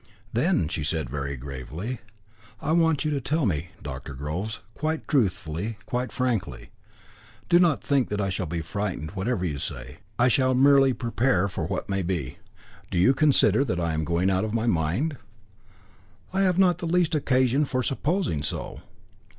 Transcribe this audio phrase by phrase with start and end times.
[0.33, 1.99] Then she said very gravely:
[2.59, 4.15] "I want you to tell me, Dr.
[4.15, 6.71] Groves, quite truthfully, quite frankly
[7.49, 11.47] do not think that I shall be frightened whatever you say; I shall merely prepare
[11.47, 12.39] for what may be
[12.89, 15.17] do you consider that I am going out of my mind?"
[16.33, 18.81] "I have not the least occasion for supposing so."